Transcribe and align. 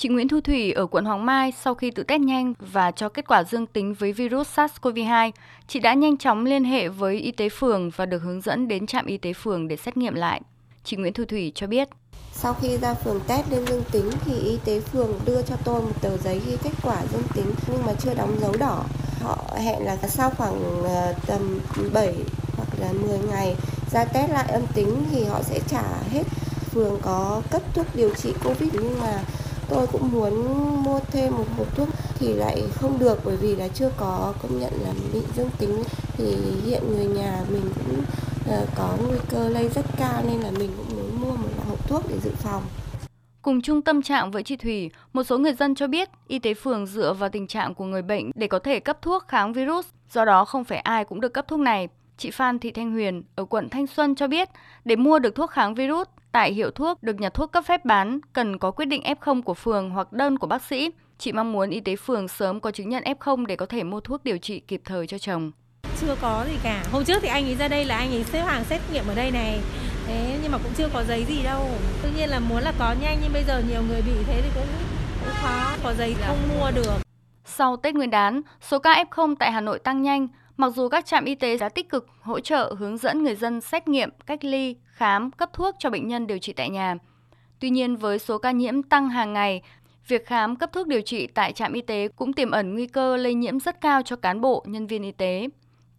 Chị 0.00 0.08
Nguyễn 0.08 0.28
Thu 0.28 0.40
Thủy 0.40 0.72
ở 0.72 0.86
quận 0.86 1.04
Hoàng 1.04 1.26
Mai 1.26 1.52
sau 1.62 1.74
khi 1.74 1.90
tự 1.90 2.02
test 2.02 2.20
nhanh 2.20 2.54
và 2.58 2.90
cho 2.90 3.08
kết 3.08 3.28
quả 3.28 3.44
dương 3.44 3.66
tính 3.66 3.94
với 3.94 4.12
virus 4.12 4.58
SARS-CoV-2, 4.58 5.30
chị 5.68 5.80
đã 5.80 5.94
nhanh 5.94 6.16
chóng 6.16 6.44
liên 6.44 6.64
hệ 6.64 6.88
với 6.88 7.16
y 7.16 7.32
tế 7.32 7.48
phường 7.48 7.90
và 7.96 8.06
được 8.06 8.22
hướng 8.22 8.40
dẫn 8.40 8.68
đến 8.68 8.86
trạm 8.86 9.06
y 9.06 9.16
tế 9.16 9.32
phường 9.32 9.68
để 9.68 9.76
xét 9.76 9.96
nghiệm 9.96 10.14
lại. 10.14 10.40
Chị 10.84 10.96
Nguyễn 10.96 11.12
Thu 11.12 11.24
Thủy 11.24 11.52
cho 11.54 11.66
biết. 11.66 11.88
Sau 12.32 12.54
khi 12.54 12.76
ra 12.76 12.94
phường 12.94 13.20
test 13.28 13.50
lên 13.50 13.66
dương 13.66 13.82
tính 13.92 14.10
thì 14.24 14.32
y 14.38 14.58
tế 14.64 14.80
phường 14.80 15.20
đưa 15.24 15.42
cho 15.42 15.56
tôi 15.64 15.82
một 15.82 16.00
tờ 16.00 16.16
giấy 16.16 16.40
ghi 16.46 16.56
kết 16.62 16.72
quả 16.82 17.02
dương 17.12 17.28
tính 17.34 17.52
nhưng 17.68 17.86
mà 17.86 17.92
chưa 18.00 18.14
đóng 18.14 18.36
dấu 18.40 18.56
đỏ. 18.58 18.84
Họ 19.22 19.36
hẹn 19.56 19.84
là 19.84 19.96
sau 19.96 20.30
khoảng 20.30 20.82
ờ, 20.84 21.14
tầm 21.26 21.60
7 21.92 22.14
hoặc 22.56 22.68
là 22.78 22.92
10 22.92 23.18
ngày 23.18 23.56
ra 23.92 24.04
test 24.04 24.30
lại 24.30 24.48
âm 24.52 24.62
tính 24.74 25.04
thì 25.10 25.24
họ 25.24 25.42
sẽ 25.42 25.60
trả 25.68 25.82
hết. 26.10 26.22
Phường 26.70 26.98
có 27.02 27.42
cấp 27.50 27.62
thuốc 27.74 27.86
điều 27.94 28.10
trị 28.14 28.32
Covid 28.44 28.70
nhưng 28.72 29.00
mà 29.00 29.22
tôi 29.70 29.86
cũng 29.92 30.12
muốn 30.12 30.34
mua 30.84 31.00
thêm 31.00 31.32
một 31.32 31.44
hộp 31.56 31.76
thuốc 31.76 31.88
thì 32.18 32.32
lại 32.32 32.62
không 32.74 32.98
được 32.98 33.18
bởi 33.24 33.36
vì 33.36 33.56
là 33.56 33.68
chưa 33.68 33.90
có 33.96 34.34
công 34.42 34.60
nhận 34.60 34.72
là 34.82 34.92
bị 35.12 35.20
dương 35.36 35.50
tính 35.58 35.82
thì 36.12 36.36
hiện 36.64 36.82
người 36.90 37.06
nhà 37.06 37.44
mình 37.52 37.62
cũng 37.74 38.02
ờ, 38.48 38.66
có 38.76 38.96
nguy 39.08 39.18
cơ 39.30 39.48
lây 39.48 39.68
rất 39.68 39.84
cao 39.98 40.22
nên 40.26 40.40
là 40.40 40.50
mình 40.50 40.70
cũng 40.76 40.96
muốn 40.96 41.20
mua 41.20 41.36
một 41.36 41.64
hộp 41.68 41.88
thuốc 41.88 42.02
để 42.08 42.14
dự 42.24 42.30
phòng. 42.38 42.62
Cùng 43.42 43.62
chung 43.62 43.82
tâm 43.82 44.02
trạng 44.02 44.30
với 44.30 44.42
chị 44.42 44.56
Thủy, 44.56 44.90
một 45.12 45.22
số 45.22 45.38
người 45.38 45.52
dân 45.52 45.74
cho 45.74 45.86
biết 45.86 46.08
y 46.28 46.38
tế 46.38 46.54
phường 46.54 46.86
dựa 46.86 47.12
vào 47.12 47.28
tình 47.28 47.46
trạng 47.46 47.74
của 47.74 47.84
người 47.84 48.02
bệnh 48.02 48.30
để 48.34 48.46
có 48.46 48.58
thể 48.58 48.80
cấp 48.80 49.02
thuốc 49.02 49.28
kháng 49.28 49.52
virus, 49.52 49.86
do 50.12 50.24
đó 50.24 50.44
không 50.44 50.64
phải 50.64 50.78
ai 50.78 51.04
cũng 51.04 51.20
được 51.20 51.32
cấp 51.32 51.48
thuốc 51.48 51.60
này. 51.60 51.88
Chị 52.16 52.30
Phan 52.30 52.58
Thị 52.58 52.70
Thanh 52.70 52.92
Huyền 52.92 53.22
ở 53.34 53.44
quận 53.44 53.68
Thanh 53.68 53.86
Xuân 53.86 54.14
cho 54.14 54.28
biết, 54.28 54.48
để 54.84 54.96
mua 54.96 55.18
được 55.18 55.34
thuốc 55.34 55.50
kháng 55.50 55.74
virus, 55.74 56.08
tại 56.32 56.52
hiệu 56.52 56.70
thuốc 56.70 57.02
được 57.02 57.20
nhà 57.20 57.28
thuốc 57.28 57.52
cấp 57.52 57.64
phép 57.66 57.84
bán 57.84 58.20
cần 58.32 58.58
có 58.58 58.70
quyết 58.70 58.86
định 58.86 59.02
F0 59.02 59.42
của 59.42 59.54
phường 59.54 59.90
hoặc 59.90 60.12
đơn 60.12 60.38
của 60.38 60.46
bác 60.46 60.62
sĩ. 60.62 60.90
Chị 61.18 61.32
mong 61.32 61.52
muốn 61.52 61.70
y 61.70 61.80
tế 61.80 61.96
phường 61.96 62.28
sớm 62.28 62.60
có 62.60 62.70
chứng 62.70 62.88
nhận 62.88 63.04
F0 63.04 63.46
để 63.46 63.56
có 63.56 63.66
thể 63.66 63.84
mua 63.84 64.00
thuốc 64.00 64.24
điều 64.24 64.38
trị 64.38 64.60
kịp 64.60 64.80
thời 64.84 65.06
cho 65.06 65.18
chồng. 65.18 65.52
Chưa 66.00 66.16
có 66.20 66.44
gì 66.48 66.56
cả. 66.62 66.84
Hôm 66.92 67.04
trước 67.04 67.18
thì 67.22 67.28
anh 67.28 67.44
ấy 67.44 67.54
ra 67.54 67.68
đây 67.68 67.84
là 67.84 67.96
anh 67.98 68.10
ấy 68.10 68.24
xếp 68.24 68.42
hàng 68.42 68.64
xét 68.64 68.80
nghiệm 68.92 69.04
ở 69.08 69.14
đây 69.14 69.30
này. 69.30 69.60
Thế 70.06 70.38
nhưng 70.42 70.52
mà 70.52 70.58
cũng 70.58 70.72
chưa 70.76 70.88
có 70.92 71.04
giấy 71.04 71.24
gì 71.28 71.42
đâu. 71.42 71.68
Tuy 72.02 72.10
nhiên 72.16 72.28
là 72.28 72.40
muốn 72.40 72.62
là 72.62 72.72
có 72.78 72.94
nhanh 73.02 73.18
nhưng 73.22 73.32
bây 73.32 73.44
giờ 73.44 73.62
nhiều 73.68 73.82
người 73.88 74.02
bị 74.02 74.12
thế 74.26 74.42
thì 74.42 74.48
cũng, 74.54 74.66
cũng 75.20 75.34
khó, 75.34 75.72
có 75.82 75.94
giấy 75.94 76.14
không 76.26 76.38
mua 76.58 76.70
được. 76.70 76.98
Sau 77.44 77.76
Tết 77.76 77.94
Nguyên 77.94 78.10
đán, 78.10 78.42
số 78.60 78.78
ca 78.78 79.04
F0 79.10 79.34
tại 79.38 79.52
Hà 79.52 79.60
Nội 79.60 79.78
tăng 79.78 80.02
nhanh. 80.02 80.28
Mặc 80.60 80.72
dù 80.76 80.88
các 80.88 81.06
trạm 81.06 81.24
y 81.24 81.34
tế 81.34 81.56
đã 81.56 81.68
tích 81.68 81.88
cực 81.88 82.06
hỗ 82.20 82.40
trợ 82.40 82.74
hướng 82.78 82.96
dẫn 82.96 83.22
người 83.22 83.34
dân 83.34 83.60
xét 83.60 83.88
nghiệm, 83.88 84.10
cách 84.26 84.44
ly, 84.44 84.76
khám, 84.84 85.30
cấp 85.30 85.50
thuốc 85.52 85.74
cho 85.78 85.90
bệnh 85.90 86.08
nhân 86.08 86.26
điều 86.26 86.38
trị 86.38 86.52
tại 86.52 86.70
nhà. 86.70 86.94
Tuy 87.60 87.70
nhiên 87.70 87.96
với 87.96 88.18
số 88.18 88.38
ca 88.38 88.50
nhiễm 88.50 88.82
tăng 88.82 89.08
hàng 89.08 89.32
ngày, 89.32 89.62
việc 90.08 90.26
khám 90.26 90.56
cấp 90.56 90.70
thuốc 90.72 90.86
điều 90.86 91.00
trị 91.00 91.26
tại 91.26 91.52
trạm 91.52 91.72
y 91.72 91.80
tế 91.80 92.08
cũng 92.08 92.32
tiềm 92.32 92.50
ẩn 92.50 92.74
nguy 92.74 92.86
cơ 92.86 93.16
lây 93.16 93.34
nhiễm 93.34 93.60
rất 93.60 93.80
cao 93.80 94.02
cho 94.02 94.16
cán 94.16 94.40
bộ, 94.40 94.64
nhân 94.66 94.86
viên 94.86 95.02
y 95.02 95.12
tế. 95.12 95.48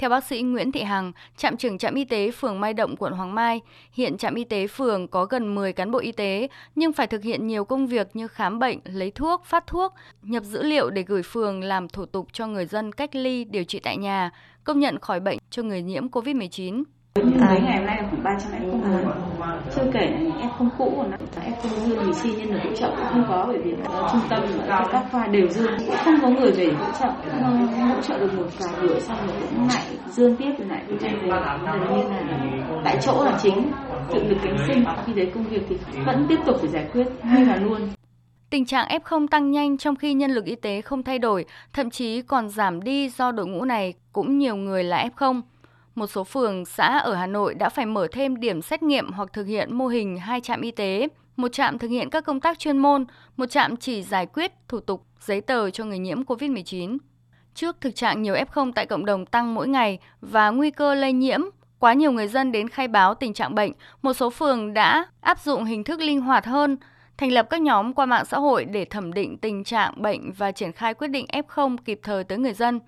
Theo 0.01 0.09
bác 0.09 0.23
sĩ 0.23 0.41
Nguyễn 0.41 0.71
Thị 0.71 0.83
Hằng, 0.83 1.11
trạm 1.37 1.57
trưởng 1.57 1.77
trạm 1.77 1.95
y 1.95 2.05
tế 2.05 2.31
phường 2.31 2.59
Mai 2.59 2.73
Động, 2.73 2.95
quận 2.95 3.13
Hoàng 3.13 3.35
Mai, 3.35 3.61
hiện 3.91 4.17
trạm 4.17 4.35
y 4.35 4.43
tế 4.43 4.67
phường 4.67 5.07
có 5.07 5.25
gần 5.25 5.55
10 5.55 5.73
cán 5.73 5.91
bộ 5.91 5.99
y 5.99 6.11
tế 6.11 6.47
nhưng 6.75 6.93
phải 6.93 7.07
thực 7.07 7.23
hiện 7.23 7.47
nhiều 7.47 7.65
công 7.65 7.87
việc 7.87 8.15
như 8.15 8.27
khám 8.27 8.59
bệnh, 8.59 8.79
lấy 8.83 9.11
thuốc, 9.11 9.45
phát 9.45 9.67
thuốc, 9.67 9.93
nhập 10.21 10.43
dữ 10.43 10.63
liệu 10.63 10.89
để 10.89 11.03
gửi 11.03 11.23
phường 11.23 11.63
làm 11.63 11.89
thủ 11.89 12.05
tục 12.05 12.27
cho 12.33 12.47
người 12.47 12.65
dân 12.65 12.91
cách 12.91 13.15
ly 13.15 13.43
điều 13.43 13.63
trị 13.63 13.79
tại 13.79 13.97
nhà, 13.97 14.31
công 14.63 14.79
nhận 14.79 14.99
khỏi 14.99 15.19
bệnh 15.19 15.37
cho 15.49 15.63
người 15.63 15.81
nhiễm 15.81 16.07
COVID-19. 16.07 16.83
Mấy 17.15 17.25
ngày 17.25 17.77
hôm 17.77 17.85
nay 17.85 17.97
là 17.97 18.07
khoảng 18.09 18.23
300 18.23 18.51
F 18.51 18.71
không 18.71 18.81
mới 18.81 19.03
chưa 19.75 19.91
kể 19.93 20.11
là 20.11 20.19
những 20.19 20.31
F 20.31 20.49
không 20.57 20.69
cũ 20.77 20.93
của 20.95 21.03
nó 21.03 21.17
F 21.45 21.55
không 21.61 21.71
dương 21.71 21.99
thì 22.05 22.13
xin 22.13 22.37
nhân 22.37 22.49
lực 22.49 22.59
hỗ 22.63 22.73
trợ 22.75 22.89
cũng 22.97 23.05
không 23.09 23.25
có 23.27 23.45
bởi 23.47 23.57
vì 23.63 23.75
trung 24.11 24.21
tâm 24.29 24.43
các 24.91 25.05
khoa 25.11 25.27
đều 25.27 25.47
dương 25.47 25.71
cũng 25.77 25.95
không 26.05 26.15
có 26.21 26.29
người 26.29 26.51
về 26.51 26.65
hỗ 26.65 26.85
trợ. 26.99 27.07
Hỗ 27.95 28.01
trợ 28.01 28.19
được 28.19 28.33
một 28.37 28.47
vài 28.59 28.81
buổi 28.81 28.99
xong 28.99 29.17
rồi 29.27 29.35
cũng 29.49 29.67
lại 29.67 29.83
dương 30.09 30.35
tiếp 30.35 30.51
rồi 30.57 30.67
lại 30.67 30.83
về. 30.87 30.97
Gần 31.01 31.95
như 31.95 32.03
là 32.03 32.81
tại 32.83 32.97
chỗ 33.01 33.23
là 33.23 33.39
chính 33.43 33.71
tự 34.13 34.23
lực 34.23 34.37
cánh 34.43 34.57
sinh. 34.67 34.83
Khi 35.05 35.13
đấy 35.13 35.31
công 35.35 35.43
việc 35.43 35.61
thì 35.69 35.77
vẫn 36.05 36.25
tiếp 36.29 36.39
tục 36.45 36.55
phải 36.59 36.69
giải 36.69 36.89
quyết 36.93 37.07
hay 37.23 37.45
là 37.45 37.55
luôn. 37.55 37.81
Tình 38.49 38.65
trạng 38.65 38.87
F0 38.87 39.27
tăng 39.27 39.51
nhanh 39.51 39.77
trong 39.77 39.95
khi 39.95 40.13
nhân 40.13 40.31
lực 40.31 40.45
y 40.45 40.55
tế 40.55 40.81
không 40.81 41.03
thay 41.03 41.19
đổi, 41.19 41.45
thậm 41.73 41.89
chí 41.89 42.21
còn 42.21 42.49
giảm 42.49 42.83
đi 42.83 43.09
do 43.09 43.31
đội 43.31 43.47
ngũ 43.47 43.65
này 43.65 43.93
cũng 44.13 44.37
nhiều 44.37 44.55
người 44.55 44.83
là 44.83 45.07
F0. 45.15 45.41
Một 45.95 46.07
số 46.07 46.23
phường, 46.23 46.65
xã 46.65 46.97
ở 46.97 47.13
Hà 47.13 47.27
Nội 47.27 47.53
đã 47.53 47.69
phải 47.69 47.85
mở 47.85 48.07
thêm 48.11 48.39
điểm 48.39 48.61
xét 48.61 48.83
nghiệm 48.83 49.11
hoặc 49.11 49.33
thực 49.33 49.47
hiện 49.47 49.77
mô 49.77 49.87
hình 49.87 50.17
hai 50.17 50.41
trạm 50.41 50.61
y 50.61 50.71
tế, 50.71 51.07
một 51.35 51.53
trạm 51.53 51.77
thực 51.77 51.87
hiện 51.87 52.09
các 52.09 52.25
công 52.25 52.39
tác 52.39 52.59
chuyên 52.59 52.77
môn, 52.77 53.05
một 53.37 53.45
trạm 53.45 53.77
chỉ 53.77 54.03
giải 54.03 54.25
quyết 54.25 54.51
thủ 54.67 54.79
tục 54.79 55.05
giấy 55.19 55.41
tờ 55.41 55.69
cho 55.69 55.85
người 55.85 55.99
nhiễm 55.99 56.23
COVID-19. 56.23 56.97
Trước 57.55 57.81
thực 57.81 57.95
trạng 57.95 58.21
nhiều 58.21 58.35
F0 58.35 58.71
tại 58.75 58.85
cộng 58.85 59.05
đồng 59.05 59.25
tăng 59.25 59.53
mỗi 59.53 59.67
ngày 59.67 59.99
và 60.21 60.49
nguy 60.49 60.71
cơ 60.71 60.95
lây 60.95 61.13
nhiễm, 61.13 61.41
quá 61.79 61.93
nhiều 61.93 62.11
người 62.11 62.27
dân 62.27 62.51
đến 62.51 62.69
khai 62.69 62.87
báo 62.87 63.13
tình 63.13 63.33
trạng 63.33 63.55
bệnh, 63.55 63.71
một 64.01 64.13
số 64.13 64.29
phường 64.29 64.73
đã 64.73 65.05
áp 65.21 65.39
dụng 65.39 65.65
hình 65.65 65.83
thức 65.83 65.99
linh 65.99 66.21
hoạt 66.21 66.45
hơn, 66.45 66.77
thành 67.17 67.31
lập 67.31 67.47
các 67.49 67.61
nhóm 67.61 67.93
qua 67.93 68.05
mạng 68.05 68.25
xã 68.25 68.37
hội 68.37 68.65
để 68.65 68.85
thẩm 68.85 69.13
định 69.13 69.37
tình 69.37 69.63
trạng 69.63 70.01
bệnh 70.01 70.31
và 70.31 70.51
triển 70.51 70.71
khai 70.71 70.93
quyết 70.93 71.07
định 71.07 71.25
F0 71.33 71.77
kịp 71.85 71.99
thời 72.03 72.23
tới 72.23 72.37
người 72.37 72.53
dân. 72.53 72.79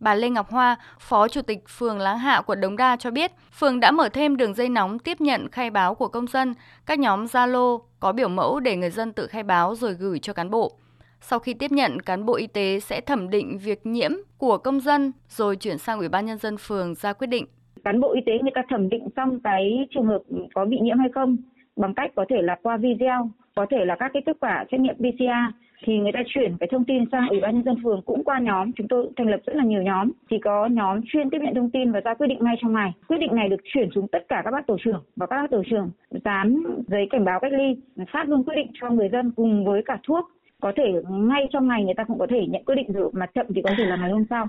Bà 0.00 0.14
Lê 0.14 0.30
Ngọc 0.30 0.50
Hoa, 0.50 0.76
Phó 0.98 1.28
Chủ 1.28 1.42
tịch 1.42 1.58
phường 1.68 1.98
Láng 1.98 2.18
Hạ, 2.18 2.42
quận 2.46 2.60
Đống 2.60 2.76
Đa 2.76 2.96
cho 2.96 3.10
biết, 3.10 3.32
phường 3.52 3.80
đã 3.80 3.90
mở 3.90 4.08
thêm 4.08 4.36
đường 4.36 4.54
dây 4.54 4.68
nóng 4.68 4.98
tiếp 4.98 5.20
nhận 5.20 5.48
khai 5.52 5.70
báo 5.70 5.94
của 5.94 6.08
công 6.08 6.26
dân, 6.26 6.54
các 6.86 6.98
nhóm 6.98 7.24
Zalo 7.24 7.80
có 8.00 8.12
biểu 8.12 8.28
mẫu 8.28 8.60
để 8.60 8.76
người 8.76 8.90
dân 8.90 9.12
tự 9.12 9.26
khai 9.26 9.42
báo 9.42 9.74
rồi 9.74 9.94
gửi 9.94 10.18
cho 10.18 10.32
cán 10.32 10.50
bộ. 10.50 10.72
Sau 11.20 11.38
khi 11.38 11.54
tiếp 11.54 11.72
nhận, 11.72 12.00
cán 12.00 12.26
bộ 12.26 12.34
y 12.34 12.46
tế 12.46 12.80
sẽ 12.80 13.00
thẩm 13.00 13.30
định 13.30 13.58
việc 13.58 13.86
nhiễm 13.86 14.10
của 14.38 14.58
công 14.58 14.80
dân 14.80 15.12
rồi 15.28 15.56
chuyển 15.56 15.78
sang 15.78 15.98
Ủy 15.98 16.08
ban 16.08 16.26
nhân 16.26 16.38
dân 16.38 16.56
phường 16.58 16.94
ra 16.94 17.12
quyết 17.12 17.26
định. 17.26 17.46
Cán 17.84 18.00
bộ 18.00 18.14
y 18.14 18.20
tế 18.26 18.32
người 18.42 18.52
ta 18.54 18.62
thẩm 18.70 18.88
định 18.88 19.08
xong 19.16 19.40
cái 19.44 19.86
trường 19.90 20.06
hợp 20.06 20.22
có 20.54 20.64
bị 20.64 20.78
nhiễm 20.82 20.98
hay 20.98 21.08
không 21.14 21.36
bằng 21.78 21.94
cách 21.94 22.12
có 22.14 22.24
thể 22.28 22.42
là 22.42 22.56
qua 22.62 22.76
video, 22.76 23.30
có 23.54 23.66
thể 23.70 23.84
là 23.84 23.96
các 23.98 24.10
cái 24.12 24.22
kết 24.26 24.36
quả 24.40 24.64
xét 24.70 24.80
nghiệm 24.80 24.94
PCR 24.94 25.54
thì 25.84 25.98
người 25.98 26.12
ta 26.12 26.20
chuyển 26.26 26.56
cái 26.60 26.68
thông 26.72 26.84
tin 26.84 27.04
sang 27.12 27.28
ủy 27.28 27.40
ban 27.40 27.54
nhân 27.54 27.64
dân 27.64 27.76
phường 27.84 28.02
cũng 28.02 28.24
qua 28.24 28.38
nhóm 28.38 28.72
chúng 28.72 28.88
tôi 28.88 29.08
thành 29.16 29.30
lập 29.30 29.40
rất 29.46 29.56
là 29.56 29.64
nhiều 29.64 29.82
nhóm. 29.82 30.10
Thì 30.30 30.38
có 30.38 30.66
nhóm 30.66 31.00
chuyên 31.06 31.30
tiếp 31.30 31.38
nhận 31.42 31.54
thông 31.54 31.70
tin 31.70 31.92
và 31.92 32.00
ra 32.00 32.14
quyết 32.14 32.26
định 32.26 32.38
ngay 32.44 32.54
trong 32.60 32.72
ngày. 32.72 32.92
Quyết 33.08 33.18
định 33.18 33.34
này 33.34 33.48
được 33.48 33.60
chuyển 33.64 33.88
xuống 33.94 34.08
tất 34.08 34.18
cả 34.28 34.42
các 34.44 34.50
bác 34.50 34.66
tổ 34.66 34.76
trưởng 34.84 35.02
và 35.16 35.26
các 35.26 35.36
bác 35.36 35.50
tổ 35.50 35.62
trưởng 35.70 35.90
dán 36.24 36.62
giấy 36.88 37.06
cảnh 37.10 37.24
báo 37.24 37.40
cách 37.40 37.52
ly 37.52 38.04
phát 38.12 38.28
luôn 38.28 38.44
quyết 38.44 38.54
định 38.56 38.70
cho 38.80 38.90
người 38.90 39.08
dân 39.08 39.30
cùng 39.36 39.64
với 39.64 39.82
cả 39.84 39.98
thuốc. 40.06 40.30
Có 40.60 40.72
thể 40.76 40.92
ngay 41.10 41.46
trong 41.52 41.68
ngày 41.68 41.84
người 41.84 41.94
ta 41.96 42.04
cũng 42.04 42.18
có 42.18 42.26
thể 42.30 42.46
nhận 42.48 42.64
quyết 42.64 42.74
định 42.74 42.92
rồi 42.92 43.10
mà 43.12 43.26
chậm 43.26 43.46
thì 43.54 43.62
có 43.62 43.70
thể 43.78 43.84
là 43.84 43.96
ngày 43.96 44.10
hôm 44.10 44.24
sau. 44.30 44.46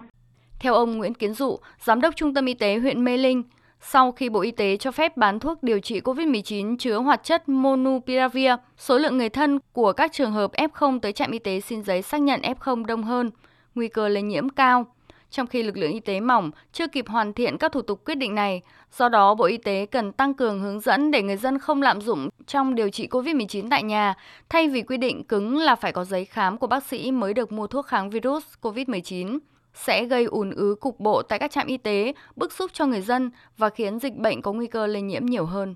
Theo 0.59 0.73
ông 0.73 0.97
Nguyễn 0.97 1.13
Kiến 1.13 1.34
Dụ, 1.34 1.57
Giám 1.79 2.01
đốc 2.01 2.16
Trung 2.16 2.34
tâm 2.34 2.45
Y 2.45 2.53
tế 2.53 2.78
huyện 2.79 3.03
Mê 3.03 3.18
Linh, 3.18 3.44
sau 3.81 4.12
khi 4.12 4.29
Bộ 4.29 4.41
Y 4.41 4.51
tế 4.51 4.78
cho 4.78 4.91
phép 4.91 5.17
bán 5.17 5.40
thuốc 5.40 5.63
điều 5.63 5.79
trị 5.79 6.00
COVID-19 6.00 6.78
chứa 6.78 6.97
hoạt 6.97 7.23
chất 7.23 7.50
Monupiravir, 7.50 8.51
số 8.78 8.97
lượng 8.97 9.17
người 9.17 9.29
thân 9.29 9.59
của 9.73 9.94
các 9.94 10.12
trường 10.13 10.31
hợp 10.31 10.51
F0 10.51 11.00
tới 11.00 11.13
trạm 11.13 11.31
y 11.31 11.40
tế 11.40 11.59
xin 11.59 11.84
giấy 11.84 12.01
xác 12.01 12.22
nhận 12.22 12.41
F0 12.41 12.85
đông 12.85 13.03
hơn, 13.03 13.29
nguy 13.75 13.88
cơ 13.88 14.07
lây 14.07 14.23
nhiễm 14.23 14.50
cao. 14.50 14.85
Trong 15.31 15.47
khi 15.47 15.63
lực 15.63 15.78
lượng 15.78 15.91
y 15.91 16.00
tế 16.00 16.19
mỏng 16.19 16.51
chưa 16.73 16.88
kịp 16.88 17.07
hoàn 17.07 17.34
thiện 17.34 17.57
các 17.57 17.72
thủ 17.72 17.81
tục 17.81 18.06
quyết 18.06 18.16
định 18.16 18.35
này, 18.35 18.62
do 18.97 19.09
đó 19.09 19.35
Bộ 19.35 19.45
Y 19.45 19.57
tế 19.57 19.85
cần 19.85 20.12
tăng 20.12 20.34
cường 20.34 20.59
hướng 20.59 20.79
dẫn 20.79 21.12
để 21.12 21.22
người 21.22 21.38
dân 21.38 21.59
không 21.59 21.81
lạm 21.81 22.01
dụng 22.01 22.29
trong 22.47 22.75
điều 22.75 22.89
trị 22.89 23.07
COVID-19 23.07 23.69
tại 23.69 23.84
nhà, 23.84 24.13
thay 24.50 24.68
vì 24.68 24.81
quy 24.81 24.97
định 24.97 25.23
cứng 25.23 25.57
là 25.57 25.75
phải 25.75 25.91
có 25.91 26.06
giấy 26.06 26.25
khám 26.25 26.57
của 26.57 26.68
bác 26.68 26.84
sĩ 26.84 27.12
mới 27.12 27.34
được 27.34 27.51
mua 27.51 27.68
thuốc 27.68 27.85
kháng 27.85 28.09
virus 28.09 28.44
COVID-19 28.62 29.39
sẽ 29.74 30.06
gây 30.06 30.24
ùn 30.24 30.52
ứ 30.52 30.75
cục 30.80 31.00
bộ 31.00 31.22
tại 31.22 31.40
các 31.40 31.52
trạm 31.52 31.68
y 31.68 31.78
tế, 31.78 32.13
bức 32.35 32.53
xúc 32.53 32.72
cho 32.74 32.85
người 32.85 33.02
dân 33.02 33.31
và 33.57 33.69
khiến 33.69 34.00
dịch 34.00 34.16
bệnh 34.16 34.41
có 34.41 34.52
nguy 34.52 34.68
cơ 34.68 34.88
lây 34.88 35.02
nhiễm 35.02 35.25
nhiều 35.25 35.46
hơn. 35.46 35.75